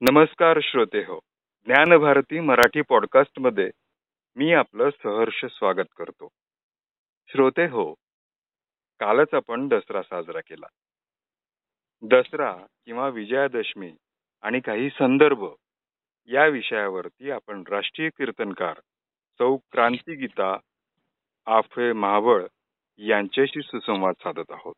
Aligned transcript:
नमस्कार 0.00 0.58
श्रोते 0.62 0.98
हो. 0.98 1.20
ज्ञानभारती 1.66 2.40
मराठी 2.40 2.80
पॉडकास्टमध्ये 2.80 3.70
मी 4.36 4.52
आपलं 4.52 4.90
सहर्ष 4.90 5.44
स्वागत 5.44 5.86
करतो. 5.98 6.28
श्रोते 7.28 7.64
हो 7.64 7.94
कालच 9.00 9.28
आपण 9.32 9.68
दसरा 9.68 10.02
साजरा 10.02 10.40
केला. 10.40 10.66
दसरा 12.02 12.56
किंवा 12.84 13.08
विजयादशमी 13.08 13.92
आणि 14.42 14.60
काही 14.60 14.90
संदर्भ 14.90 15.44
या 16.26 16.46
विषयावरती 16.46 17.30
आपण 17.30 17.62
राष्ट्रीय 17.68 18.08
कीर्तनकार 18.08 18.80
सौ 19.38 19.56
क्रांतिगीता 19.56 20.56
आफे 21.46 21.92
महाबळ 21.92 22.46
यांच्याशी 22.98 23.62
सुसंवाद 23.62 24.14
साधत 24.20 24.50
आहोत. 24.50 24.74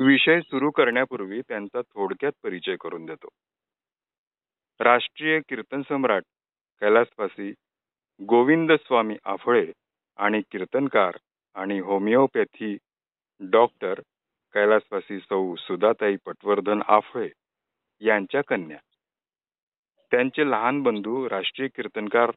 विषय 0.00 0.40
सुरू 0.40 0.70
करण्यापूर्वी 0.70 1.40
त्यांचा 1.40 1.80
थोडक्यात 1.80 2.32
परिचय 2.42 2.76
करून 2.76 3.06
देतो. 3.06 3.28
राष्ट्रीय 4.80 5.40
कीर्तन 5.40 5.82
सम्राट 5.82 6.22
कैलासवासी 6.80 7.54
गोविंद 8.26 8.72
स्वामी 8.72 9.16
आफळे 9.24 9.72
आणि 10.16 10.42
कीर्तनकार 10.50 11.16
आणि 11.54 11.78
होमिओपॅथी 11.78 12.76
डॉक्टर 13.40 13.94
कैलासवासी 14.54 15.18
सौ 15.18 15.54
सुधाताई 15.54 16.16
पटवर्धन 16.26 16.82
आफळे 16.88 17.28
यांच्या 18.00 18.40
कन्या. 18.48 18.78
त्यांचे 20.10 20.50
लहान 20.50 20.82
बंधू 20.82 21.28
राष्ट्रीय 21.30 21.68
कीर्तनकार 21.68 22.30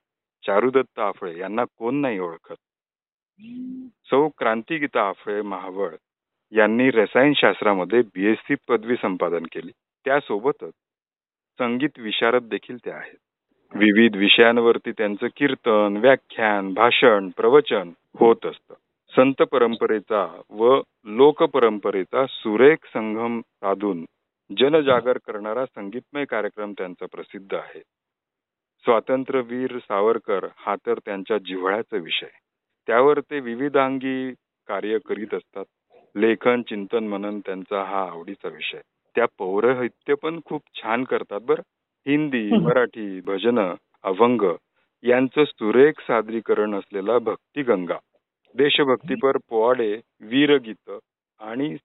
चारुदत्त 0.46 1.00
आफळे 1.00 1.40
यांना 1.40 1.64
कोण 1.78 1.96
नाही 1.96 2.20
ओळखत? 2.20 2.56
सौ 4.10 4.28
क्रांतिगीता 4.28 5.10
आफळे 5.10 5.42
महाबळ 5.42 5.96
यांनी 6.52 6.92
रसायनशास्त्रामध्ये 6.92 8.02
बीएससी 8.02 8.56
पदवी 8.68 8.96
संपादन 8.96 9.44
केली. 9.44 9.72
त्यासोबतच 10.06 10.72
संगीत 11.60 12.00
विशारद 12.00 12.44
देखील 12.44 12.78
त्या 12.78 12.96
आहेत. 12.96 13.18
विविध 13.76 14.16
विषयांवरती 14.16 14.92
त्यांचं 14.92 15.28
कीर्तन 15.36 15.98
व्याख्यान 15.98 16.74
भाषण 16.74 17.30
प्रवचन 17.30 17.92
होत 18.20 18.46
असतं. 18.46 18.74
संत 19.18 19.42
परंपरेचा 19.42 20.42
व 20.50 20.82
लोक 21.06 21.44
परंपरेचा 21.44 22.26
सुरेख 22.26 22.78
संगम 22.86 23.42
साधून 23.42 24.06
जनजागर 24.58 25.18
करणारा 25.18 25.66
संगीतमय 25.66 26.26
कार्यक्रम 26.26 26.72
त्यांचा 26.72 27.06
प्रसिद्ध 27.06 27.54
आहे. 27.54 27.80
स्वातंत्र्यवीर 28.86 29.78
सावरकर 29.78 30.48
हा 30.58 30.76
तर 30.76 31.00
त्यांच्या 31.06 31.38
जिव्हाळ्याचा 31.38 31.98
विषय. 31.98 32.28
त्यावर 32.88 33.20
ते 33.20 33.40
विविधांगी 33.40 34.32
कार्य 34.68 34.98
करीत 35.06 35.34
असतात. 35.34 35.66
लेखन 36.16 36.62
चिंतन 36.62 37.08
मनन 37.08 37.40
त्यांचा 37.40 37.84
हा 37.84 38.02
आवडीचा 38.12 38.48
विषय. 38.48 38.82
त्या 39.16 39.26
पौरहित्य 39.38 40.14
पण 40.14 40.40
खूप 40.46 40.62
छान 40.76 41.04
करतात 41.04 41.40
बर. 41.42 41.60
हिंदी 42.06 42.58
मराठी 42.58 43.22
भजन 43.22 43.74
अभंग 44.04 44.42
यांचं 45.04 45.44
सुरेख 45.44 46.00
सादरीकरण 46.00 46.76
असलेला 46.76 47.18
भक्तिगंगा. 47.20 47.98
देशभक्तीपर 48.58 49.38
पोवाडे 49.50 50.02
वीरगीत 50.22 50.92
आणि 51.40 51.76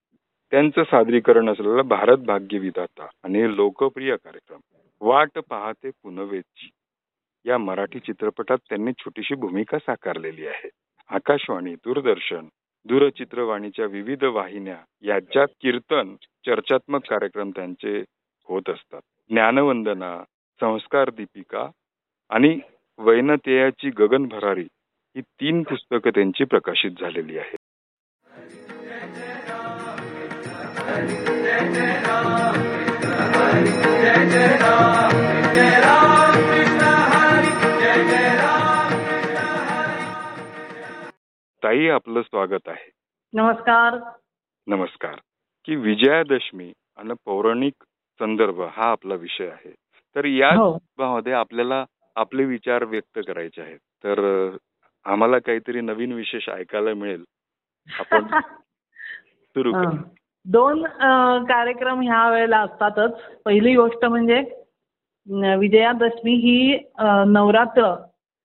त्यांचं 0.50 0.82
सादरीकरण 0.82 1.48
असलेला 1.48 1.82
भारत 1.82 2.18
भाग्य 2.18 2.58
विधाता 2.58 3.06
आणि 3.22 3.56
लोकप्रिय 3.56 4.16
कार्यक्रम. 4.16 4.60
वाट 5.00 5.38
पाहते 5.38 5.90
पुनवेची. 5.90 6.68
या 7.44 7.58
मराठी 7.58 7.98
चित्रपटात 7.98 8.58
त्यांनी 8.68 8.92
छोटीशी 8.92 9.34
भूमिका 9.34 9.78
साकारलेली 9.78 10.46
आहे. 10.46 10.68
आकाशवाणी 11.08 11.74
दूरदर्शन 11.74 12.48
दूरचित्रवाणीच्या 12.84 13.86
विविध 13.86 14.24
वाहिन्या 14.24 14.78
याच्यात 15.02 15.48
कीर्तन 15.60 16.14
चर्चात्मक 16.46 17.00
कार्यक्रम 17.10 17.50
त्यांचे 17.50 18.04
होत 18.48 18.70
असतात. 18.70 19.00
ज्ञानवंदना 19.28 20.24
संस्कार 20.60 21.10
दीपिका 21.10 21.70
आणि 22.30 22.58
वैनतेयाची 22.98 23.90
गगन 23.90 24.26
भरारी 24.28 24.66
ही 25.16 25.22
तीन 25.22 25.62
पुस्तकं 25.62 26.10
त्यांची 26.10 26.44
प्रकाशित 26.44 26.90
झालेली 27.00 27.38
आहेत. 27.38 27.56
ताई 41.64 41.88
आपलं 41.88 42.22
स्वागत 42.22 42.68
आहे. 42.68 42.90
नमस्कार. 43.32 43.98
नमस्कार. 44.66 45.14
की 45.64 45.76
विजयादशमी 45.76 46.72
आणि 46.96 47.14
पौराणिक 47.24 47.84
संदर्भ 48.18 48.60
हा 48.60 48.84
आपला 48.84 49.14
विषय 49.14 49.46
आहे. 49.46 49.74
तर 50.16 50.24
या 50.24 50.48
हो. 50.48 50.78
संदर्भामध्ये 50.78 51.32
आपल्याला 51.32 51.84
आपले 52.16 52.44
विचार 52.44 52.84
व्यक्त 52.84 53.18
करायचे 53.26 53.62
आहेत. 53.62 53.78
तर 53.78 54.48
आम्हाला 55.04 55.38
काहीतरी 55.38 55.80
नवीन 55.80 56.12
विशेष 56.12 56.48
ऐकायला 56.48 56.94
मिळेल. 56.94 57.24
आपण 57.98 58.24
सुरू. 59.54 59.72
करू. 59.72 59.96
दोन 60.44 60.84
कार्यक्रम 61.44 62.00
ह्या 62.00 62.30
वेळेला 62.30 62.58
असतातच. 62.60 63.12
पहिली 63.44 63.74
गोष्ट 63.76 64.04
म्हणजे 64.04 64.40
विजयादशमी 65.56 66.34
ही 66.34 66.78
नवरात्र 67.26 67.94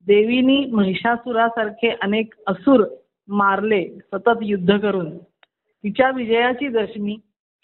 देवीनी 0.08 0.66
महिषासुरासारखे 0.74 1.96
अनेक 2.02 2.34
असुर 2.48 2.84
मारले 3.28 3.88
सतत 4.14 4.38
युद्ध 4.42 4.78
करून. 4.78 5.18
तिच्या 5.84 6.10
विजयाची 6.10 6.68
दशमी 6.68 7.18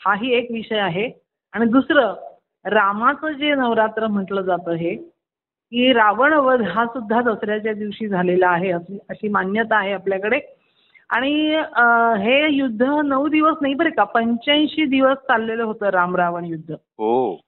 हाही 0.05 0.33
एक 0.33 0.51
विषय 0.51 0.79
आहे. 0.79 1.09
आणि 1.53 1.65
दुसरं 1.65 2.13
रामाचं 2.65 3.31
जे 3.31 3.53
नवरात्र 3.55 4.07
म्हटलं 4.07 4.41
जातं 4.41 4.71
हे 4.71 4.95
की 5.73 5.91
रावण 5.93 6.33
वध 6.33 6.61
हा 6.61 6.85
सुद्धा 6.85 7.21
दसऱ्याच्या 7.21 7.71
दिवशी 7.73 8.07
झालेला 8.07 8.47
आहे 8.47 8.71
अशी 8.71 8.97
अशी 9.09 9.29
मान्यता 9.29 9.77
आहे 9.77 9.93
आपल्याकडे. 9.93 10.39
आणि 11.09 11.31
हे 12.23 12.35
युद्ध 12.53 12.85
नऊ 13.05 13.27
दिवस 13.27 13.55
नाही 13.61 13.73
बरं 13.73 13.89
का 13.97 14.03
पंच्याऐंशी 14.13 14.85
दिवस 14.85 15.17
चाललेलं 15.27 15.63
होतं 15.63 15.89
राम 15.93 16.15
रावण 16.15 16.45
युद्ध. 16.45 16.73
हो. 16.73 17.39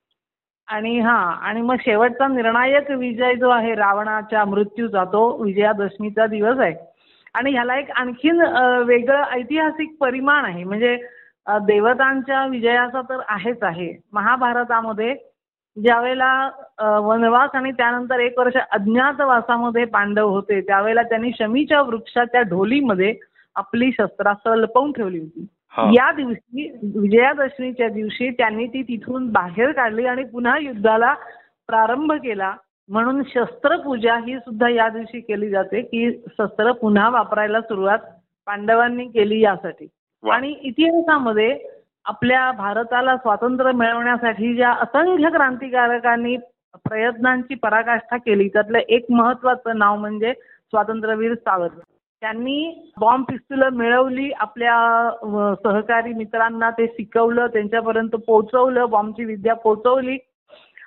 आणि 0.68 1.00
हा 1.00 1.16
आणि 1.48 1.62
मग 1.62 1.76
शेवटचा 1.82 2.28
निर्णायक 2.28 2.90
विजय 2.92 3.36
जो 3.36 3.50
आहे 3.50 3.74
रावणाच्या 3.76 4.46
मृत्यूचा 4.46 5.04
तो 5.14 5.22
विजयादशमीचा 5.44 6.26
दिवस 6.28 6.60
आहे. 6.60 6.74
आणि 7.34 7.52
ह्याला 7.52 7.78
एक 7.80 7.92
आणखीन 7.92 8.42
वेगळं 8.88 9.24
ऐतिहासिक 9.34 9.96
परिमाण 10.02 10.46
आहे. 10.46 10.64
म्हणजे 10.64 10.96
देवतांच्या 11.68 12.46
विजयाचा 12.48 13.02
तर 13.10 13.22
आहेच 13.28 13.64
आहे. 13.64 13.94
महाभारतामध्ये 14.14 15.16
ज्यावेळेला 15.78 17.00
वनवास 17.04 17.50
आणि 17.54 17.72
त्यानंतर 17.72 18.20
एक 18.20 18.38
वर्ष 18.40 18.58
अज्ञातवासामध्ये 18.72 19.86
पांडव 19.86 20.30
होते 20.30 20.60
त्यावेळेला 20.62 21.02
त्यांनी 21.04 21.32
शमीच्या 21.40 21.82
वृक्षाच्या 21.82 22.42
ढोलीमध्ये 22.42 23.14
आपली 23.56 23.92
शस्त्रास्त्र 23.92 24.56
लपवून 24.56 24.92
ठेवली 24.92 25.20
होती. 25.20 25.46
या 25.96 26.12
दिवशी 26.12 26.70
विजयादशमीच्या 26.96 27.88
दिवशी 27.90 28.30
त्यांनी 28.30 28.66
ती 28.68 28.82
तिथून 28.84 29.28
बाहेर 29.32 29.72
काढली 29.72 30.06
आणि 30.06 30.24
पुन्हा 30.24 30.58
युद्धाला 30.60 31.14
प्रारंभ 31.70 32.12
केला. 32.14 32.54
म्हणून 32.90 33.22
शस्त्रपूजा 33.28 34.16
ही 34.26 34.38
सुद्धा 34.40 34.70
या 34.70 34.88
दिवशी 34.90 35.20
केली 35.20 35.50
जाते 35.50 35.82
की 35.82 36.12
शस्त्र 36.28 36.72
पुन्हा 36.72 37.10
वापरायला 37.10 37.62
सुरुवात 37.62 38.00
पांडवांनी 38.48 39.06
केली 39.06 39.40
यासाठी. 39.42 39.88
आणि 40.24 40.54
इतिहासामध्ये 40.62 41.58
आपल्या 42.06 42.52
भारताला 42.52 43.16
स्वातंत्र्य 43.18 43.72
मिळवण्यासाठी 43.72 44.54
ज्या 44.56 44.72
असंख्य 44.82 45.30
क्रांतिकारकांनी 45.30 46.36
प्रयत्नांची 46.86 47.56
पराकाष्ठा 47.56 48.18
केली 48.18 48.48
त्यातलं 48.48 48.78
एक 48.78 49.06
महत्वाचं 49.10 49.78
नाव 49.78 49.96
म्हणजे 50.00 50.34
स्वातंत्र्यवीर 50.34 51.34
सावरकर. 51.34 51.82
त्यांनी 52.22 52.92
बॉम्ब 53.00 53.26
पिस्तुलं 53.26 53.70
मिळवली 53.70 54.32
आपल्या 54.32 55.56
सहकारी 55.64 56.14
मित्रांना 56.14 56.70
ते 56.70 56.86
शिकवलं 56.88 57.48
त्यांच्यापर्यंत 57.48 58.16
पोहोचवलं 58.28 58.90
बॉम्बची 58.90 59.26
विद्या 59.26 59.54
पोहोचवली. 59.56 60.18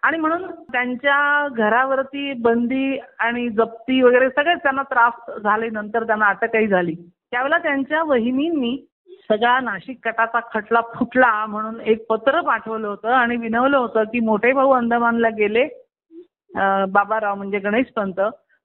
आणि 0.03 0.19
म्हणून 0.19 0.43
त्यांच्या 0.73 1.49
घरावरती 1.49 2.33
बंदी 2.43 2.99
आणि 3.19 3.49
जप्ती 3.49 4.01
वगैरे 4.03 4.29
सगळेच 4.29 4.59
त्यांना 4.63 4.83
त्रास 4.83 5.41
झाले 5.43 5.69
नंतर 5.71 6.05
त्यांना 6.07 6.27
अटकही 6.27 6.67
झाली. 6.67 6.95
त्यावेळेला 7.31 7.59
त्यांच्या 7.59 8.03
वहिनींनी 8.03 8.77
सगळा 9.31 9.59
नाशिक 9.61 9.99
कटाचा 10.05 10.41
खटला 10.53 10.81
फुटला 10.95 11.31
म्हणून 11.47 11.81
एक 11.81 12.07
पत्र 12.09 12.41
पाठवलं 12.41 12.87
होतं 12.89 13.09
आणि 13.13 13.37
विनवलं 13.37 13.77
होतं 13.77 14.05
की 14.13 14.21
मोठे 14.27 14.53
भाऊ 14.53 14.71
अंदमानला 14.73 15.29
गेले 15.39 15.65
बाबाराव 16.93 17.35
म्हणजे 17.35 17.59
गणेश 17.59 17.87
पंत. 17.97 18.21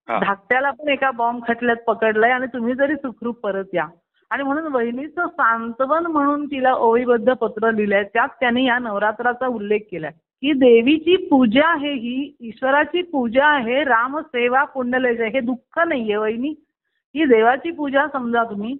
धाकट्याला 0.07 0.69
पण 0.71 0.89
एका 0.89 1.09
बॉम्ब 1.11 1.43
खटल्यात 1.47 1.83
पकडलंय 1.87 2.31
आणि 2.31 2.47
तुम्ही 2.53 2.73
जरी 2.75 2.95
सुखरूप 2.95 3.39
परत 3.43 3.73
या. 3.73 3.85
आणि 4.31 4.43
म्हणून 4.43 4.71
वहिनीचं 4.73 5.27
सांत्वन 5.27 6.05
म्हणून 6.05 6.45
तिला 6.51 6.73
ओवीबद्ध 6.73 7.33
पत्र 7.33 7.71
लिहिलंय 7.71 8.03
त्यात 8.03 8.29
त्यांनी 8.39 8.65
या 8.65 8.77
नवरात्राचा 8.79 9.47
उल्लेख 9.47 9.79
केलाय. 9.91 10.11
की 10.11 10.51
देवीची 10.59 11.15
पूजा 11.27 11.67
आहे 11.67 11.93
ही 11.93 12.31
ईश्वराची 12.47 13.01
पूजा 13.11 13.45
आहे 13.47 13.83
रामसेवा 13.83 14.63
पुण्यलेजय 14.73 15.27
हे 15.33 15.39
दुःख 15.39 15.79
नाहीये 15.87 16.15
वहिनी. 16.15 16.53
ही 17.15 17.25
देवाची 17.25 17.71
पूजा 17.71 18.05
समजा 18.13 18.43
तुम्ही 18.43 18.75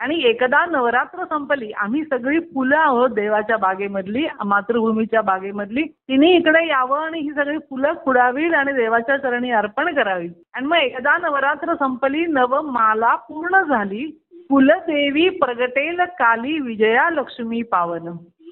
आणि 0.00 0.22
एकदा 0.24 0.66
नवरात्र 0.66 1.24
संपली 1.24 1.72
आम्ही 1.72 2.04
सगळी 2.04 2.40
फुलं 2.40 2.76
आहोत 2.76 3.10
देवाच्या 3.10 3.56
बागेमधली 3.56 4.26
मातृभूमीच्या 4.44 5.22
बागेमधली. 5.22 5.82
तिने 5.82 6.32
इकडे 6.32 6.68
यावं 6.68 6.98
आणि 6.98 7.20
ही 7.20 7.30
सगळी 7.30 7.58
फुलं 7.58 7.92
खुडावीत 8.04 8.54
आणि 8.54 8.72
देवाच्या 8.72 9.16
चरणी 9.16 9.50
अर्पण 9.50 9.94
करावीत. 9.94 10.30
आणि 10.54 10.66
मग 10.66 10.76
एकदा 10.76 11.16
नवरात्र 11.16 11.74
संपली 11.74 12.26
नव 12.26 12.60
माला 12.62 13.14
पूर्ण 13.14 13.62
झाली. 13.62 14.24
कुलदेवी 14.50 15.28
प्रगटेल 15.28 16.00
काली 16.00 16.58
विजया 16.58 17.10
लक्ष्मी 17.10 17.62
पावन. 17.62 18.08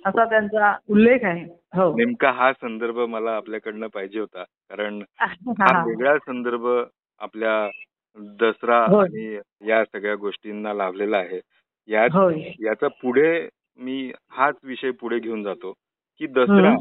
असा 0.06 0.24
त्यांचा 0.24 0.76
उल्लेख 0.88 1.18
आहे. 1.22 1.44
हो. 1.76 1.96
नेमका 1.96 2.30
हा 2.30 2.52
संदर्भ 2.52 2.98
मला 2.98 3.30
आपल्याकडनं 3.30 3.86
पाहिजे 3.86 4.20
होता. 4.20 4.42
कारण. 4.42 5.02
वेगळा 5.88 6.18
संदर्भ 6.18 6.66
आपल्या 7.20 7.68
दसरा 8.18 8.86
होय. 8.86 9.04
आणि 9.04 9.38
या 9.68 9.84
सगळ्या 9.84 10.14
गोष्टींना 10.14 10.74
लाभलेला 10.74 11.16
आहे. 11.16 11.40
यात 11.88 12.08
होय 12.12 12.52
याचा 12.60 12.88
पुढे 12.88 13.48
मी 13.78 14.12
हाच 14.30 14.54
विषय 14.62 14.90
पुढे 14.90 15.18
घेऊन 15.18 15.42
जातो 15.42 15.72
की 16.18 16.26
दसरा 16.26 16.68
हम्म. 16.68 16.76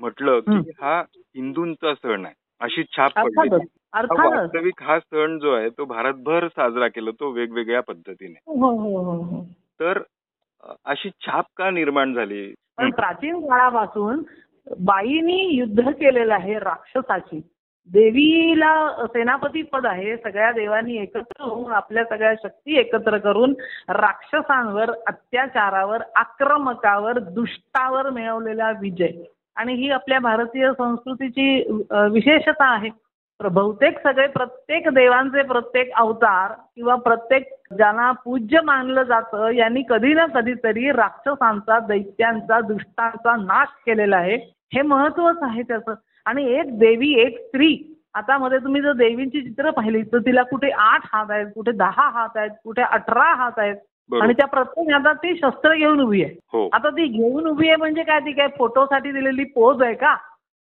म्हटलं 0.00 0.32
हम्म. 0.32 0.62
की 0.62 0.70
हा. 0.80 1.02
हिंदूंचा 1.16 1.94
सण 1.94 2.24
आहे. 2.24 2.34
अशी 2.60 2.82
छाप 2.82 3.18
अर्थातच. 3.18 3.60
हा 3.94 3.98
अर्थातच. 3.98 4.38
वास्तविक 4.38 4.82
हा 4.82 4.98
सण 4.98 5.38
जो 5.38 5.52
आहे 5.54 5.68
तो 5.68 5.84
भारतभर 5.84 6.48
साजरा 6.48 6.88
केला 6.88 7.10
तो 7.10 7.30
वेगवेगळ्या 7.30 7.80
पद्धतीने. 7.80 8.38
हो 8.46 8.70
हो 8.70 8.98
हो 8.98 9.22
हो. 9.22 9.44
तर 9.80 10.02
अ, 10.62 10.72
अशी 10.84 11.10
छाप 11.10 11.44
का 11.56 11.70
निर्माण 11.70 12.14
झाली? 12.14 12.54
पण 12.78 12.90
प्राचीन 12.90 13.40
काळापासून 13.40 14.22
बाईनी 14.80 15.54
युद्ध 15.54 15.88
केलेलं 15.90 16.34
आहे 16.34 16.58
राक्षसाची. 16.58 17.40
देवीला 17.88 19.06
सेनापती 19.06 19.62
पद 19.62 19.86
आहे. 19.86 20.16
सगळ्या 20.16 20.50
देवांनी 20.52 20.96
एकत्र 21.02 21.42
होऊन 21.42 21.72
आपल्या 21.72 22.04
सगळ्या 22.04 22.34
शक्ती 22.42 22.78
एकत्र 22.78 23.18
करून 23.18 23.54
राक्षसांवर 23.88 24.90
अत्याचारावर 25.06 26.02
आक्रमकावर 26.16 27.18
दुष्टावर 27.18 28.10
मिळवलेला 28.10 28.70
विजय. 28.80 29.10
आणि 29.56 29.74
ही 29.74 29.90
आपल्या 29.90 30.18
भारतीय 30.18 30.70
संस्कृतीची 30.78 31.62
विशेषता 31.90 32.72
आहे. 32.72 32.88
बहुतेक 33.40 33.98
सगळे 34.02 34.26
प्रत्येक 34.26 34.88
देवांचे 34.88 35.42
प्रत्येक 35.42 35.90
अवतार 35.96 36.52
किंवा 36.76 36.94
प्रत्येक 36.94 37.48
ज्यांना 37.76 38.10
पूज्य 38.12 38.60
मानलं 38.60 39.02
जातं 39.02 39.48
यांनी 39.48 39.82
कधी 39.88 40.12
ना 40.14 40.26
कधीतरी 40.26 40.90
राक्षसांचा 40.90 41.78
दैत्यांचा 41.78 42.60
दुष्टांचा 42.60 43.36
नाश 43.36 43.68
केलेला 43.86 44.16
आहे. 44.16 44.36
हे 44.74 44.82
महत्वच 44.82 45.38
आहे 45.42 45.62
त्याचं. 45.62 45.94
आणि 46.30 46.44
एक 46.54 46.78
देवी 46.78 47.12
एक 47.20 47.38
स्त्री. 47.38 47.96
आता 48.14 48.38
मध्ये 48.38 48.58
तुम्ही 48.58 48.80
जर 48.82 48.92
देवींची 48.92 49.40
चित्र 49.40 49.70
पाहिली 49.70 50.02
तर 50.02 50.18
तिला 50.18 50.42
कुठे 50.42 50.70
आठ 50.70 51.00
हात 51.04 51.30
आहेत 51.30 51.46
कुठे 51.54 51.72
दहा 51.72 52.08
हात 52.08 52.36
आहेत 52.36 52.50
कुठे 52.64 52.82
अठरा 52.82 53.34
हात 53.34 53.58
आहेत. 53.58 53.76
आणि 54.22 54.32
त्या 54.32 54.46
प्रत्येक 54.46 54.90
हातात 54.90 55.14
ती 55.14 55.34
शस्त्र 55.36 55.74
घेऊन 55.74 56.00
उभी 56.00 56.22
आहे. 56.24 56.34
हो. 56.52 56.68
आता 56.72 56.90
ती 56.90 57.06
घेऊन 57.06 57.46
उभी 57.46 57.66
आहे 57.66 57.76
म्हणजे 57.76 58.02
काय? 58.02 58.20
ती 58.20 58.32
काय 58.32 58.48
फोटोसाठी 58.58 59.12
दिलेली 59.12 59.44
पोज 59.44 59.82
आहे 59.82 59.94
का? 59.94 60.16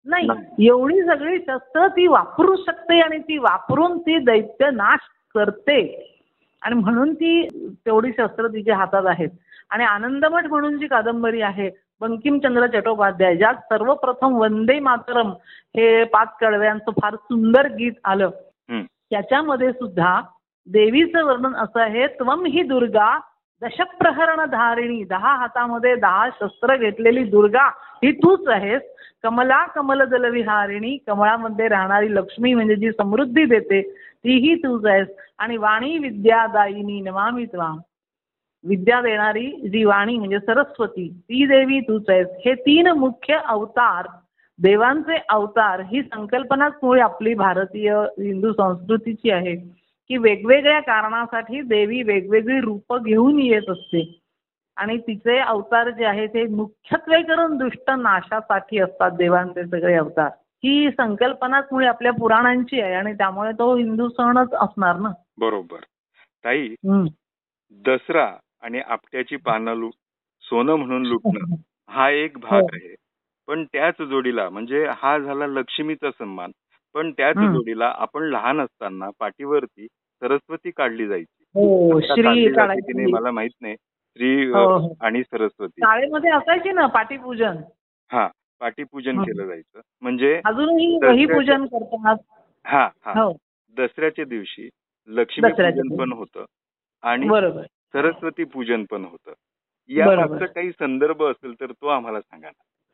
नाही. 0.06 0.28
एवढी 0.68 1.02
सगळी 1.02 1.38
शस्त्र 1.38 1.88
ती 1.88 2.08
वापरू 2.08 2.56
शकते 2.56 3.00
आणि 3.00 3.18
ती 3.18 3.38
वापरून 3.38 3.98
ती 3.98 4.18
दैत्य 4.18 4.69
नाश 4.69 5.00
करते. 5.36 6.08
आणि 6.62 6.75
म्हणून 6.75 7.13
ती 7.13 7.48
तेवढी 7.86 8.12
शस्त्र 8.12 8.48
तिच्या 8.48 8.78
हातात 8.78 9.06
आहेत. 9.06 9.30
आणि 9.69 9.84
आनंदमठ 9.84 10.46
म्हणून 10.46 10.78
जी 10.78 10.88
कादंबरी 10.88 11.42
आहे 11.42 11.69
बंकिमचंद्र 12.01 12.68
चट्टोपाध्याय 12.68 13.36
ज्यात 13.38 13.53
सर्वप्रथम 13.53 14.33
वंदे 14.33 14.80
मातरम 14.80 15.30
हे 15.77 16.03
पाच 16.03 16.27
कडव्यांचं 16.42 16.92
फार 17.01 17.15
सुंदर 17.15 17.68
गीत 17.68 18.00
आलं. 18.03 18.30
त्याच्यामध्ये 19.09 19.71
सुद्धा 19.71 20.21
देवीचं 20.68 21.24
वर्णन 21.25 21.56
असं 21.56 21.80
आहे 21.81 22.07
त्वम 22.07 22.45
ही 22.45 22.62
दुर्गा 22.63 23.18
दशप्रहरण 23.62 24.45
धारिणी 24.45 25.03
दहा 25.03 25.36
हातामध्ये 25.36 25.95
दहा 25.95 26.30
शस्त्र 26.30 26.75
घेतलेली 26.75 27.24
दुर्गा 27.24 27.65
ही 28.03 28.12
तूच 28.12 28.48
आहेस. 28.48 28.81
कमला 29.24 29.65
कमलदल 29.65 30.30
विहारिणी 30.30 30.98
कमळामध्ये 31.07 31.68
राहणारी 31.68 32.15
लक्ष्मी 32.15 32.53
म्हणजे 32.53 32.75
जी 32.75 32.92
समृद्धी 32.92 33.45
देते 33.45 33.81
तीही 34.24 34.56
तूच 34.56 34.86
आहेस. 34.86 35.07
आणि 35.39 35.57
वाणी 35.57 35.98
विद्यादायिनी 35.98 37.00
नमामि 37.01 37.45
त्वाम. 37.45 37.77
विद्या 38.63 39.02
देणारी 39.02 39.52
जी 39.52 39.84
वाणी 39.84 40.18
म्हणजे 40.18 40.40
सरस्वती 40.40 41.10
ती 41.24 41.46
देवी 41.46 41.80
तूच 41.80 42.10
आहेस. 42.10 42.28
हे 42.46 42.54
तीन 42.54 42.88
मुख्य 42.88 43.38
अवतार 43.46 44.08
देवांचे 44.60 45.18
अवतार 45.30 45.80
ही 45.80 46.04
संकल्पनाच 46.04 46.74
मुळे 46.84 47.02
आपली 47.02 47.34
भारतीय 47.34 47.94
हिंदू 47.94 48.54
संस्कृतीची 48.54 49.31
आहे 49.31 49.56
की 50.08 50.18
वेगवेगळ्या 50.18 50.80
कारणासाठी 50.80 51.62
देवी 51.62 52.04
वेगवेगळी 52.04 52.60
रूप 52.60 52.98
घेऊन 52.98 53.40
येत 53.40 53.69
असते. 53.69 54.18
आणि 54.78 54.98
तिचे 54.98 55.38
अवतार 55.38 55.90
जे 55.90 56.06
आहे 56.06 56.28
ते 56.28 56.48
मुख्यत्वे 56.48 57.22
करून 57.22 57.58
दुष्ट 57.58 57.92
नाशासाठी 57.92 58.80
असतात 58.80 59.12
देवांचे 59.12 59.63
सगळे 59.63 59.94
अवतार. 59.94 60.30
ही 60.63 60.90
संकल्पनाच 60.92 61.68
मुळे 61.72 61.88
आपल्या 61.88 62.13
पुराणांची 62.13 62.81
आहे 62.81 62.94
आणि 62.94 63.13
त्यामुळे 63.13 63.52
तो 63.52 63.75
हिंदू 63.75 64.10
सणच 64.10 64.54
असणार 64.54 64.96
ना. 64.96 65.10
बरोबर. 65.38 65.78
ताई. 66.46 66.75
दसरा 67.86 68.36
आणि 68.63 68.80
आपट्याची 68.80 69.36
पानं 69.36 69.75
लुट 69.75 69.94
सोनं 70.44 70.75
म्हणून 70.75 71.06
लुटणं 71.06 71.56
हा 71.90 72.10
एक 72.10 72.38
भाग 72.38 72.62
हो. 72.62 72.68
आहे. 72.74 72.96
पण 73.48 73.63
त्याच 73.66 74.02
जोडीला 74.02 74.50
म्हणजे 74.50 74.86
हा 74.98 75.18
झाला 75.18 75.48
लक्ष्मीचा 75.48 76.12
सन्मान. 76.12 76.52
पण 76.96 77.12
त्याच. 77.12 77.38
जोडीला 77.38 77.92
आपण 77.96 78.24
लहान 78.24 78.62
असताना 78.62 79.10
पाठीवरती 79.19 79.88
सरस्वती 80.22 80.72
काढली 80.72 81.08
जायची. 81.08 81.44
हो 81.56 81.98
आता 81.98 82.13
श्री 82.16 82.24
काढली 82.24 82.50
जाते 82.52 82.80
की 82.81 82.94
नाही 82.94 83.06
काढायची 83.06 83.12
मला 83.13 83.31
माहीत 83.31 83.52
नाही. 83.62 83.75
श्री 83.75 84.46
हो. 84.46 84.94
आणि 85.02 85.24
सरस्वती. 85.24 85.81
शाळेमध्ये 85.81 86.31
असायची 86.31 86.72
ना 86.72 86.86
पाटीपूजन 86.86 87.58
हा 88.12 88.28
पाठीपूजन. 88.62 89.22
केलं 89.24 89.46
जायचं. 89.48 89.81
म्हणजे 90.02 90.42
अजूनही 90.46 91.25
पूजन 91.25 91.66
करतात? 91.66 92.18
हा 92.66 92.88
हा. 93.06 93.30
दसऱ्याच्या 93.78 94.25
दिवशी 94.25 94.69
लक्ष्मी 95.10 95.50
दसऱ्याच्या 95.50 95.81
पूजन 95.81 95.88
दिवशी. 95.88 95.98
पण 95.98 96.18
होतं. 96.18 96.46
आणि 97.04 97.28
सरस्वती 97.93 98.43
पूजन 98.43 98.83
पण 98.91 99.01
होतं. 99.01 99.31
या 99.89 100.05
बरोबर. 100.05 100.27
मागचा 100.27 100.45
काही 100.45 100.71
संदर्भ 100.71 101.23
असेल 101.23 101.53
तर 101.59 101.65
तो 101.65 101.88
आम्हाला 101.88 102.21
सांगा. 102.21 102.48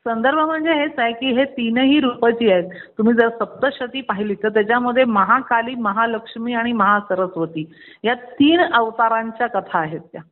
संदर्भ 0.04 0.38
म्हणजे 0.38 0.72
हेच 0.72 0.98
आहे 0.98 1.12
की 1.12 1.32
हे 1.32 1.44
तीनही 1.44 2.00
रूपाची 2.00 2.52
आहेत. 2.52 2.70
तुम्ही 2.98 3.14
जर 3.14 3.28
सप्तशती 3.28 4.00
पाहिली 4.00 4.34
तर 4.34 4.48
त्याच्यामध्ये 4.48 5.04
महाकाली 5.04 5.74
महालक्ष्मी 5.74 6.52
आणि 6.52 6.72
महासरस्वती 6.72 7.72
या 8.04 8.14
तीन 8.14 8.60
अवतारांच्या 8.60 9.46
कथा 9.46 9.78
आहेत 9.78 10.00
त्या. 10.00 10.22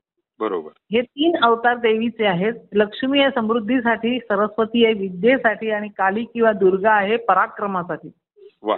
बरोबर. 0.40 0.68
हे 0.92 1.00
तीन 1.00 1.36
अवतार 1.42 1.76
देवीचे 1.76 2.26
आहेत. 2.26 2.52
लक्ष्मी 2.72 3.20
आहे 3.20 3.30
समृद्धीसाठी 3.34 4.18
सरस्वती 4.18 4.84
आहे 4.84 4.94
विद्येसाठी 4.94 5.70
आणि 5.70 5.88
काली 5.88 6.24
किंवा 6.24 6.52
दुर्गा 6.52 6.92
आहे 6.92 7.16
पराक्रमासाठी. 7.16 8.10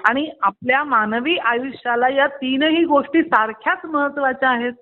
आणि 0.04 0.30
आपल्या 0.42 0.84
मानवी 0.84 1.36
आयुष्याला 1.36 2.08
या 2.08 2.26
तीनही 2.26 2.84
गोष्टी 2.84 3.22
सारख्याच 3.22 3.84
महत्त्वाच्या 3.84 4.50
आहेत. 4.50 4.72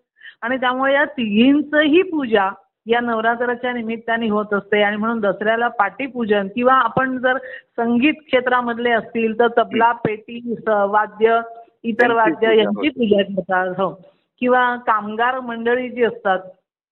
आणि 0.43 0.57
त्यामुळे 0.57 0.95
या 0.95 1.05
तिघींचंही 1.05 2.03
पूजा 2.03 2.51
या 2.87 3.01
नवरात्राच्या 3.01 3.73
निमित्ताने 3.73 4.29
होत 4.29 4.53
असते. 4.55 4.83
आणि 4.83 4.97
म्हणून 4.97 5.21
दसऱ्याला 5.21 5.69
पाटीपूजन 5.69 6.49
किंवा 6.55 6.75
आपण 6.75 7.19
जर 7.19 7.39
संगीत 7.77 8.15
क्षेत्रामधले 8.27 8.91
असतील 8.91 9.39
तर 9.39 9.47
तबला 9.59 9.93
पेटी 9.93 10.55
वाद्य 10.69 11.41
इतर 11.85 12.13
वाद्य 12.13 12.57
यांची 12.59 12.89
पूजा 12.89 13.23
करतात. 13.23 13.81
हो. 13.81 13.91
किंवा 14.41 14.77
कामगार 14.77 15.41
मंडळी 15.41 15.89
जी 15.89 16.03
असतात 16.03 16.39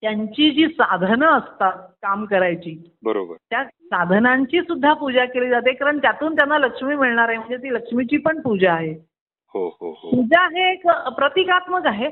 त्यांची 0.02 0.50
जी 0.50 0.66
साधनं 0.66 1.26
असतात 1.26 1.72
काम 2.02 2.24
करायची 2.24 2.92
बरोबर. 3.04 3.34
त्या 3.50 3.64
साधनांची 3.64 4.60
सुद्धा 4.60 4.92
पूजा 4.92 5.24
केली 5.24 5.48
जाते. 5.48 5.72
कारण 5.72 5.98
त्यातून 5.98 6.36
त्यांना 6.36 6.58
लक्ष्मी 6.58 6.96
मिळणार 6.96 7.28
आहे. 7.28 7.38
म्हणजे 7.38 7.56
ती 7.56 7.74
लक्ष्मीची 7.74 8.16
पण 8.16 8.40
पूजा 8.40 8.72
आहे. 8.72 8.92
हो 9.54 9.66
हो 9.68 9.90
हो. 9.90 10.10
पूजा 10.10 10.44
हे 10.46 10.72
एक 10.72 10.88
प्रतिकात्मक 11.16 11.86
आहे. 11.86 12.10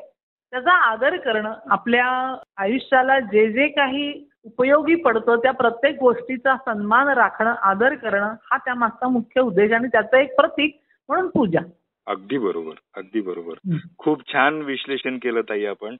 त्याचा 0.53 0.73
आदर 0.73 1.17
करणं 1.17 1.55
आपल्या 1.71 2.37
आयुष्याला 2.57 3.21
जे 3.21 3.53
जे 3.53 3.69
काही 3.69 4.29
उपयोगी 4.45 4.95
पडतं 4.95 5.37
त्या 5.37 5.53
प्रत्येक 5.53 5.97
गोष्टीचा 6.01 6.57
सन्मान 6.57 7.09
राखणं 7.09 7.55
आदर 7.63 7.95
करणं 7.95 8.35
हा 8.51 8.57
त्यामागचा 8.57 9.09
मुख्य 9.09 9.41
उद्देश 9.41 9.73
आणि 9.73 9.89
त्याचं 9.89 10.17
एक 10.17 10.37
प्रतीक 10.37 10.77
म्हणून 11.09 11.29
पूजा. 11.29 11.61
अगदी 12.07 12.39
बरोबर 12.39 12.75
अगदी 12.97 13.21
बरोबर. 13.21 13.77
खूप 13.99 14.33
छान 14.33 14.63
विश्लेषण 14.63 15.19
केलं 15.19 15.41
ताई 15.41 15.65
आपण. 15.65 15.97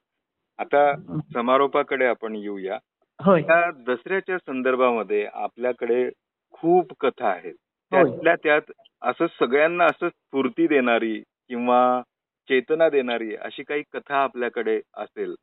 आता 0.59 0.95
समारोपाकडे 1.33 2.05
आपण 2.05 2.35
येऊया. 2.35 2.77
त्या 3.19 3.71
दसऱ्याच्या 3.87 4.37
संदर्भामध्ये 4.37 5.27
आपल्याकडे 5.33 6.09
खूप 6.51 6.93
कथा 6.99 7.27
आहेत. 7.27 7.53
त्यातल्या 7.91 8.35
त्यात 8.35 8.71
असं 9.01 9.25
सगळ्यांना 9.39 9.85
असं 9.85 10.09
स्फूर्ती 10.09 10.67
देणारी 10.67 11.19
किंवा 11.49 12.01
चेतना 12.49 12.89
देणारी 12.89 13.35
अशी 13.35 13.63
काही 13.63 13.81
कथा 13.93 14.15
आपल्याकडे 14.15 14.79
असेल 14.97 15.33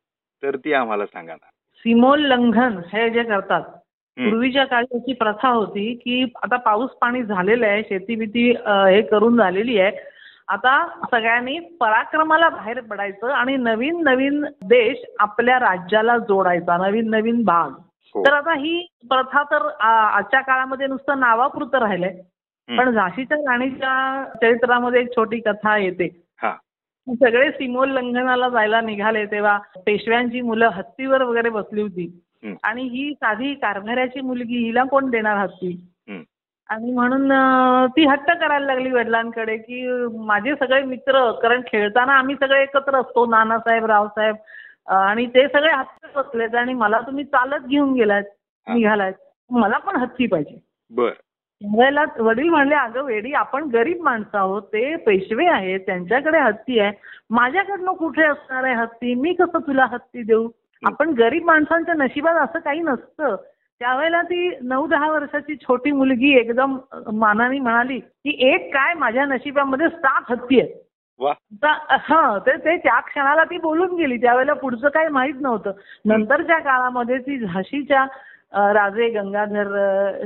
तर 0.43 0.55
ती 0.55 0.73
आम्हाला 0.73 1.05
सांगा 1.05 1.33
ना 1.33 1.49
सीमोल्लंघन 1.85 2.77
हे 2.93 3.09
जे 3.09 3.23
करतात. 3.23 3.61
पूर्वीच्या 4.17 4.65
काळी 4.65 4.97
अशी 4.97 5.13
प्रथा 5.13 5.49
होती 5.49 5.93
की 5.95 6.23
आता 6.43 6.55
पाऊस 6.55 6.89
पाणी 7.01 7.23
झालेलं 7.23 7.65
आहे 7.67 7.81
शेती 7.83 8.15
बिती 8.15 8.49
हे 8.67 9.01
करून 9.01 9.37
झालेली 9.37 9.79
आहे 9.79 10.09
आता 10.47 10.73
सगळ्यांनी 11.11 11.57
पराक्रमाला 11.79 12.49
बाहेर 12.49 12.79
पडायचं 12.81 13.31
आणि 13.31 13.55
नवीन 13.57 14.01
नवीन 14.03 14.43
देश 14.63 15.03
आपल्या 15.19 15.59
राज्याला 15.59 16.17
जोडायचा 16.17 16.77
नवीन 16.77 17.09
नवीन 17.09 17.43
भाग 17.43 17.71
हो. 18.15 18.25
तर 18.25 18.33
आता 18.33 18.53
ही 18.53 18.85
प्रथा 19.09 19.43
तर 19.43 19.67
आजच्या 19.79 20.41
काळामध्ये 20.41 20.87
नुसतं 20.87 21.19
नावापुरतं 21.19 21.79
राहिलंय. 21.79 22.21
पण 22.69 22.89
झाशीच्या 22.91 23.37
राणीच्या 23.37 24.23
चरित्रामध्ये 24.41 25.01
एक 25.01 25.15
छोटी 25.15 25.39
कथा 25.39 25.77
येते 25.77 26.07
सगळे 27.15 27.51
सीमोल्लंघनाला 27.51 28.49
जायला 28.49 28.81
निघाले 28.81 29.25
तेव्हा 29.25 29.57
पेशव्यांची 29.85 30.41
मुलं 30.41 30.69
हत्तीवर 30.73 31.21
वगैरे 31.21 31.49
बसली 31.49 31.81
होती. 31.81 32.21
आणि 32.63 32.83
ही 32.83 33.13
साधी 33.13 33.53
कारभाऱ्याची 33.53 34.21
मुलगी 34.21 34.57
हिला 34.57 34.83
कोण 34.83 35.09
देणार 35.09 35.37
हत्ती. 35.37 35.87
आणि 36.69 36.91
म्हणून 36.91 37.31
ती 37.87 38.05
हट्ट 38.05 38.31
करायला 38.31 38.65
लागली 38.65 38.91
वडिलांकडे 38.91 39.57
की 39.57 39.87
माझे 40.25 40.53
सगळे 40.55 40.81
मित्र 40.83 41.31
कारण 41.31 41.61
खेळताना 41.67 42.13
आम्ही 42.13 42.35
सगळे 42.35 42.61
एकत्र 42.61 42.99
असतो 42.99 43.25
नानासाहेब 43.25 43.85
रावसाहेब 43.85 44.35
आणि 44.87 45.25
ते 45.25 45.47
सगळे 45.47 45.71
हत्ती 45.71 46.07
बसलेत 46.15 46.55
आणि 46.55 46.73
मला 46.73 46.99
तुम्ही 46.99 47.23
चालत 47.23 47.67
घेऊन 47.67 47.93
गेलात. 47.93 48.23
निघालात 48.67 49.13
मला 49.49 49.77
पण 49.77 49.95
हत्ती 49.95 50.27
पाहिजे 50.27 50.59
बर 50.91 51.11
त्यावेळेला 51.61 52.03
वडील 52.19 52.49
म्हणले 52.49 52.75
अगं 52.75 53.03
वेडी 53.05 53.33
आपण 53.33 53.63
गरीब 53.73 54.01
माणसं 54.03 54.37
आहोत 54.37 54.61
ते 54.73 54.95
पेशवे 55.05 55.45
आहेत 55.47 55.79
त्यांच्याकडे 55.79 56.39
हत्ती 56.39 56.79
आहे. 56.79 56.91
माझ्याकडनं 57.29 57.93
कुठे 57.93 58.23
असणार 58.23 58.63
आहे 58.63 58.73
हत्ती? 58.75 59.13
मी 59.15 59.33
कसं 59.33 59.59
तुला 59.67 59.85
हत्ती 59.91 60.23
देऊ? 60.23 60.47
आपण 60.83 61.09
गरीब 61.17 61.43
माणसांच्या 61.45 61.93
नशिबात 61.95 62.35
असं 62.43 62.59
काही 62.59 62.79
नसतं. 62.79 63.35
त्यावेळेला 63.81 64.21
ती 64.21 64.49
नऊ 64.61 64.87
दहा 64.87 65.11
वर्षाची 65.11 65.55
छोटी 65.55 65.91
मुलगी 65.91 66.33
एकदम 66.39 66.77
मानाने 67.13 67.59
म्हणाली 67.59 67.99
की 67.99 68.35
एक 68.53 68.73
काय 68.73 68.93
माझ्या 68.93 69.25
नशिबामध्ये 69.25 69.87
सात 69.89 70.31
हत्ती 70.31 70.59
आहेत. 70.59 70.73
हा 71.89 72.37
ते 72.45 72.51
ते 72.57 72.75
त्या 72.77 72.99
क्षणाला 72.99 73.43
ती 73.43 73.57
बोलून 73.57 73.95
गेली. 73.95 74.17
त्यावेळेला 74.17 74.53
पुढचं 74.53 74.89
काही 74.89 75.07
माहीत 75.07 75.41
नव्हतं. 75.41 75.71
नंतरच्या 76.05 76.57
काळामध्ये 76.59 77.17
ती 77.17 77.37
झाशीच्या 77.39 78.05
राजे 78.53 79.09
गंगाधर 79.09 79.67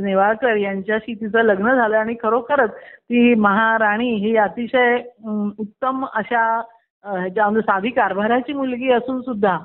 नेवाळकर 0.01 0.55
यांच्याशी 0.55 1.13
तिचं 1.13 1.41
लग्न 1.43 1.73
झालं 1.75 1.97
आणि 1.97 2.15
खरोखरच 2.23 2.69
ती 2.71 3.33
महाराणी 3.35 4.09
ही 4.17 4.35
अतिशय 4.37 4.97
उत्तम 5.59 6.05
अशा 6.05 6.45
ह्याच्या 7.05 7.49
साधी 7.61 7.89
कारभाराची 7.89 8.53
मुलगी 8.53 8.91
असून 8.91 9.21
सुद्धा 9.21 9.57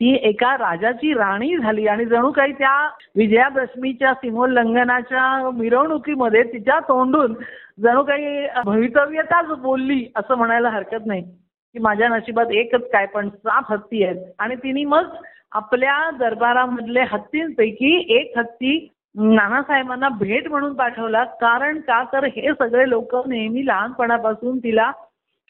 ती 0.00 0.14
एका 0.28 0.56
राजाची 0.58 1.12
राणी 1.14 1.56
झाली. 1.56 1.86
आणि 1.86 2.04
जणू 2.04 2.30
काही 2.32 2.52
त्या 2.52 2.72
विजयादशमीच्या 3.16 4.12
सीमोल्लंघनाच्या 4.14 5.50
मिरवणुकीमध्ये 5.54 6.42
तिच्या 6.52 6.78
तोंडून 6.88 7.34
जणू 7.82 8.02
काही 8.02 8.46
भवितव्यताच 8.64 9.46
बोलली 9.60 10.04
असं 10.16 10.34
म्हणायला 10.34 10.68
हरकत 10.70 11.06
नाही. 11.06 11.22
की 11.22 11.78
माझ्या 11.78 12.08
नशिबात 12.08 12.50
एकच 12.50 12.90
काय 12.92 13.06
पण 13.14 13.28
सात 13.28 13.62
हत्ती 13.70 14.02
आहेत. 14.04 14.22
आणि 14.38 14.56
तिने 14.56 14.84
मग 14.84 15.14
आपल्या 15.56 16.10
दरबारामधले 16.10 17.00
हत्तींपैकी 17.00 18.06
एक 18.08 18.38
हत्ती 18.38 18.88
नानासाहेबांना 19.14 20.08
भेट 20.08 20.48
म्हणून 20.48 20.74
पाठवला. 20.74 21.24
कारण 21.24 21.80
का? 21.80 22.04
तर 22.04 22.24
हे 22.24 22.50
सगळे 22.58 22.88
लोक 22.88 23.28
नेहमी 23.28 23.66
लहानपणापासून 23.66 24.58
तिला 24.58 24.92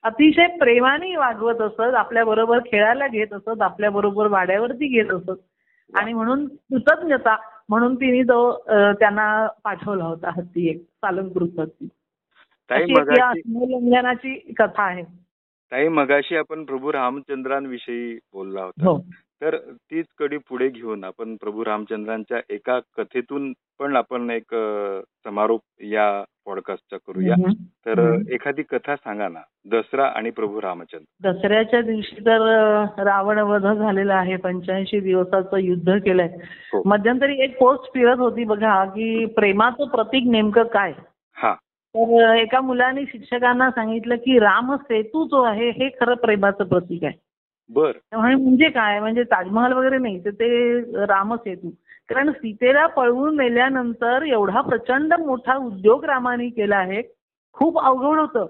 अतिशय 0.03 0.47
प्रेमाने 0.47 1.17
वागवत 1.17 1.61
असत. 1.61 1.81
आपल्या 1.81 2.25
बरोबर 2.25 2.59
खेळायला 2.59 3.09
घेत 3.09 3.33
असत. 3.33 3.63
आपल्या 3.63 3.91
बरोबर 3.91 4.27
वाड्यावरती 4.27 4.87
घेत 4.87 5.13
असत. 5.13 5.31
आणि 5.95 6.13
म्हणून 6.13 6.47
कृतज्ञता 6.47 7.37
म्हणून 7.69 7.95
तिने 7.95 8.23
तो 8.23 8.65
त्यांना 8.93 9.47
पाठवला 9.65 10.05
होता 10.05 10.31
हत्ती 10.31 10.69
एक 10.71 10.83
पालनकृत 11.03 11.61
हत्ती. 11.61 11.89
मगाशी 12.93 14.53
कथा 14.59 14.83
आहे. 14.83 15.03
ताई 15.73 15.89
मगाशी 15.89 16.37
आपण 16.37 16.65
प्रभू 16.65 16.93
रामचंद्रांविषयी 16.93 18.19
बोलला 18.33 18.63
होता. 18.63 18.85
हो. 18.85 19.07
तर 19.43 19.57
तीच 19.91 20.07
कडी 20.19 20.37
पुढे 20.49 20.69
घेऊन 20.69 21.05
आपण 21.05 21.35
प्रभू 21.37 21.65
रामचंद्रांच्या 21.65 22.39
एका 22.51 22.79
कथेतून 22.97 23.53
पण 23.81 23.97
आपण 23.97 24.31
एक 24.31 24.55
अ, 24.55 25.01
समारोप 25.25 25.61
या 25.85 26.07
पॉडकास्टचा 26.47 26.97
करूया 26.99 27.35
हम्म. 27.35 27.53
तर 27.87 27.99
हम्म. 28.01 28.23
एखादी 28.35 28.63
कथा 28.63 28.95
सांगा 28.97 29.29
ना 29.29 29.41
दसरा 29.71 30.07
आणि 30.09 30.31
प्रभू 30.31 30.61
रामचंद्र 30.61 31.31
दसऱ्याच्या 31.31 31.81
दिवशी 31.83 32.25
तर 32.27 32.43
अ, 32.43 33.03
रावणवध 33.05 33.67
झालेला 33.69 34.15
आहे 34.15 34.37
पंच्याऐंशी 34.37 35.01
दिवसाचं 35.01 35.57
युद्ध 35.59 35.97
केलंय 35.97 36.29
हो. 36.73 36.83
मध्यंतरी 36.87 37.41
एक 37.45 37.59
पोस्ट 37.59 37.93
फिरत 37.95 38.19
होती 38.19 38.45
बघा 38.45 38.85
की 38.87 39.25
प्रेमाचं 39.37 39.89
प्रतीक 39.89 40.31
नेमकं 40.31 40.65
काय 40.73 40.93
हा 41.37 41.55
तर 41.95 42.23
अ, 42.25 42.35
एका 42.35 42.61
मुलाने 42.61 43.05
शिक्षकांना 43.05 43.71
सांगितलं 43.71 44.17
की 44.17 44.39
राम 44.39 44.75
सेतू 44.77 45.27
जो 45.27 45.43
आहे 45.43 45.71
हे 45.73 45.89
खरं 46.01 46.15
प्रेमाचं 46.15 46.65
प्रतीक 46.65 47.05
आहे 47.05 47.25
बर. 47.71 47.93
म्हणजे 48.13 48.69
काय? 48.71 49.01
म्हणजे 49.01 49.23
ताजमहाल 49.23 49.73
वगैरे 49.73 49.99
नाही 49.99 50.25
तर 50.25 50.31
ते 50.31 50.81
रामसेतू 51.07 51.71
कारण 52.09 52.31
सीतेला 52.31 52.87
पळवून 52.87 53.37
नेल्यानंतर 53.37 54.23
एवढा 54.23 54.61
प्रचंड 54.61 55.15
मोठा 55.15 55.57
उद्योग 55.57 56.05
रामाने 56.05 56.49
केला 56.49 56.77
आहे. 56.77 57.03
खूप 57.53 57.79
अवघड 57.81 58.19
होतं. 58.19 58.47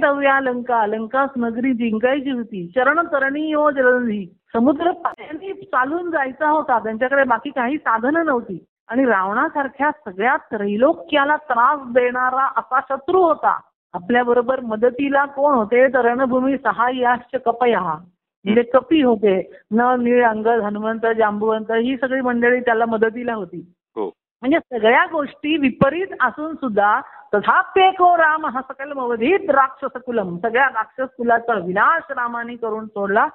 दव्या 0.00 0.40
लंका 0.40 0.86
लंकास 0.86 1.30
नगरी 1.36 1.72
जिंकायची 1.72 2.30
होती. 2.30 2.72
चरण 2.74 3.06
चरणी 3.06 3.48
यो 3.48 3.62
हो 3.62 3.70
जलधी. 3.70 4.26
समुद्र 4.52 4.90
पायाने 4.90 5.52
चालून 5.52 6.10
जायचा 6.10 6.48
होता. 6.48 6.78
त्यांच्याकडे 6.78 7.24
बाकी 7.24 7.50
काही 7.50 7.76
साधनं 7.78 8.26
नव्हती. 8.26 8.64
आणि 8.88 9.04
रावणासारख्या 9.04 9.90
सगळ्या 9.90 10.36
त्रैलोक्याला 10.36 11.36
त्रास 11.36 11.80
देणारा 11.94 12.46
असा 12.56 12.80
शत्रू 12.80 13.22
होता. 13.22 13.60
आपल्या 13.92 14.24
बरोबर 14.24 14.60
मदतीला 14.60 15.24
कोण 15.24 15.54
होते? 15.54 15.88
तर 15.88 16.04
रणभूमी 16.04 16.56
सहाय्याश्च 16.58 17.42
कपया. 17.42 17.98
म्हणजे 18.44 18.62
कपी 18.62 19.02
होते. 19.02 19.64
न 19.70 19.80
नीळ 19.80 20.24
अंगद 20.24 20.60
हनुमंत 20.60 21.06
जांबुवंत 21.18 21.70
ही 21.70 21.96
सगळी 21.96 22.20
मंडळी 22.20 22.60
त्याला 22.60 22.84
मदतीला 22.86 23.34
होती. 23.34 23.72
हो. 23.96 24.06
म्हणजे 24.40 24.58
सगळ्या 24.58 25.06
गोष्टी 25.12 25.56
विपरीत 25.56 26.06
असून 26.20 26.54
सुद्धा 26.54 27.00
तथाप्येको 27.34 28.16
राम 28.16 28.46
हा 28.46 28.60
सकल 28.62 28.92
मवधीत 28.92 29.50
राक्षस 29.50 30.00
कुलम. 30.06 30.38
सगळ्या 30.38 30.66
राक्षस 30.66 31.16
कुलाचा 31.16 31.54
विनाश 31.54 32.02
रामाने 32.10 32.56
करून 32.56 32.86
सोडला. 32.86 33.26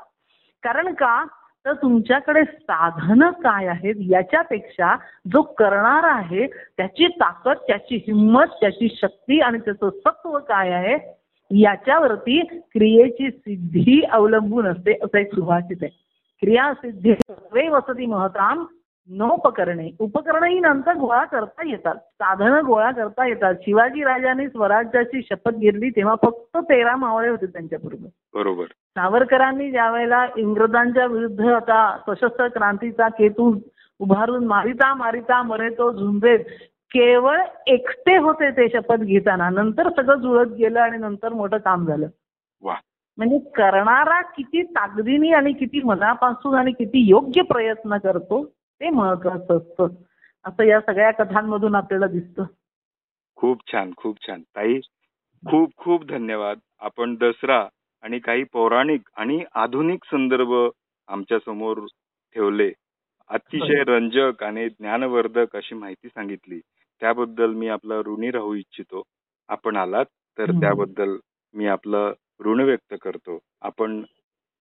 कारण 0.63 0.93
का? 0.93 1.25
तर 1.65 1.73
तुमच्याकडे 1.73 2.43
साधनं 2.43 3.29
काय 3.29 3.67
आहेत 3.67 3.95
याच्यापेक्षा 3.99 4.95
जो 5.33 5.41
करणारा 5.41 6.11
आहे 6.11 6.47
त्याची 6.47 7.07
ताकद 7.07 7.57
त्याची 7.67 7.95
हिंमत 7.95 8.45
त्याची 8.61 8.97
शक्ती 9.01 9.39
आणि 9.39 9.57
त्याचं 9.57 9.89
सत्व 9.89 10.37
काय 10.37 10.71
आहे? 10.71 11.24
याच्यावरती 11.51 12.41
क्रियेची 12.45 13.29
सिद्धी 13.31 14.01
अवलंबून 14.11 14.67
असते 14.67 14.93
असं 15.03 15.17
एक 15.17 15.35
सुभाषित 15.35 15.77
आहे. 15.81 15.91
क्रिया 16.41 16.73
सिद्धी 16.73 17.13
सर्वे 17.13 17.67
वसती 17.67 18.05
महताम 18.05 18.65
नोपकरणे. 19.09 19.91
उपकरणही 19.99 20.59
नंतर 20.59 20.93
गोळा 20.93 21.23
करता 21.23 21.69
येतात. 21.69 21.95
साधनं 21.95 22.61
गोळा 22.65 22.91
करता 22.91 23.27
येतात. 23.27 23.55
शिवाजी 23.61 24.03
राजाने 24.03 24.47
स्वराज्याची 24.47 25.21
शपथ 25.21 25.51
घेतली 25.51 25.89
तेव्हा 25.89 26.15
फक्त 26.15 26.57
तेरा 26.57 26.95
मावळे 26.95 27.29
होते 27.29 27.45
त्यांच्याबरोबर. 27.45 28.39
बरोबर. 28.39 28.65
सावरकरांनी 28.65 29.71
ज्या 29.71 29.91
वेळेला 29.91 30.27
इंग्रजांच्या 30.37 31.05
विरुद्ध 31.05 31.41
आता 31.41 31.97
सशस्त्र 32.07 32.47
क्रांतीचा 32.47 33.07
केतू 33.07 33.59
उभारून 33.99 34.45
मारिता 34.45 34.93
मारिता 34.93 35.41
मरे 35.41 35.69
तो 35.69 35.91
झुंजेत 35.91 36.39
केवळ 36.91 37.41
एकटे 37.67 38.17
होते 38.17 38.51
ते 38.51 38.69
शपथ 38.69 38.95
घेताना. 38.95 39.49
नंतर 39.49 39.89
सगळं 39.89 40.15
जुळत 40.15 40.47
गेलं 40.47 40.79
आणि 40.79 40.97
नंतर 40.97 41.33
मोठं 41.33 41.57
काम 41.57 41.85
झालं. 41.85 42.07
वा. 42.61 42.75
म्हणजे 43.17 43.39
करणारा 43.39 44.21
किती 44.21 44.63
ताकदीने 44.63 45.31
आणि 45.31 45.53
किती 45.53 45.81
मनापासून 45.83 46.55
आणि 46.55 46.71
किती 46.71 47.09
योग्य 47.09 47.41
प्रयत्न 47.41 47.97
करतो 47.97 48.45
ते 48.81 48.89
महत्वाचं 48.89 49.57
असतं. 49.57 49.87
असं 50.45 50.63
या 50.63 50.79
सगळ्या 50.79 51.11
कथांमधून 51.11 51.75
आपल्याला 51.75 52.07
दिसतं. 52.07 52.43
खूप 53.35 53.71
छान 53.71 53.91
खूप 53.97 54.17
छान. 54.27 54.41
ताई 54.41 54.79
खूप 55.49 55.71
खूप 55.77 56.05
धन्यवाद. 56.05 56.59
आपण 56.79 57.15
दसरा 57.15 57.67
आणि 58.01 58.19
काही 58.19 58.43
पौराणिक 58.43 59.01
आणि 59.17 59.43
आधुनिक 59.53 60.03
संदर्भ 60.03 60.53
आमच्यासमोर 61.07 61.79
ठेवले. 62.35 62.71
अतिशय 63.29 63.83
रंजक 63.83 64.43
आणि 64.43 64.69
ज्ञानवर्धक 64.69 65.55
अशी 65.55 65.75
माहिती 65.75 66.07
सांगितली. 66.07 66.59
त्याबद्दल 66.99 67.53
मी 67.53 67.67
आपला 67.67 67.99
ऋणी 67.99 68.31
राहू 68.31 68.53
इच्छितो. 68.53 69.03
आपण 69.49 69.75
आलात 69.75 70.05
तर. 70.37 70.51
त्याबद्दल 70.51 71.17
मी 71.53 71.65
आपलं 71.65 72.13
ऋण 72.45 72.59
व्यक्त 72.59 72.95
करतो. 73.01 73.39
आपण 73.61 74.03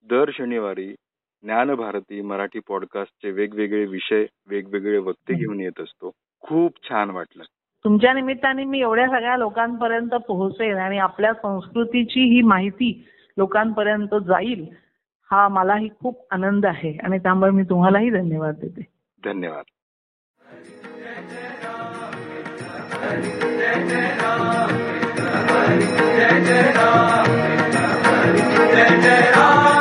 दर 0.04 0.30
शनिवारी 0.32 0.94
ज्ञानभारती 1.42 2.20
मराठी 2.20 2.60
पॉडकास्टचे 2.68 3.30
वेगवेगळे 3.30 3.86
विषय 3.86 4.26
वेगवेगळे 4.46 4.98
वक्ते. 4.98 5.34
घेऊन 5.34 5.60
येत 5.60 5.80
असतो. 5.80 6.10
खूप 6.40 6.88
छान 6.88 7.10
वाटलं. 7.10 7.42
तुमच्या 7.84 8.12
निमित्ताने 8.12 8.64
मी 8.64 8.80
एवढ्या 8.80 9.06
सगळ्या 9.06 9.36
लोकांपर्यंत 9.36 10.10
पोहोचेन 10.10 10.76
आणि 10.76 10.98
आपल्या 10.98 11.32
संस्कृतीची 11.34 12.20
ही 12.20 12.42
माहिती 12.42 13.08
लोकांपर्यंत 13.36 14.14
जाईल 14.14 14.66
हा 15.30 15.48
मलाही 15.48 15.88
खूप 16.00 16.26
आनंद 16.30 16.66
आहे 16.66 16.98
आणि 17.02 17.18
त्यामुळे 17.18 17.50
मी 17.50 17.62
तुम्हालाही 17.62 18.10
धन्यवाद 18.10 18.54
देते. 18.54 18.86
धन्यवाद. 19.24 19.64
Jai 23.04 23.20
Jai 26.46 26.66
Ram, 26.78 27.28
Jai 28.74 28.92
Jai 29.04 29.22
Ram. 29.32 29.73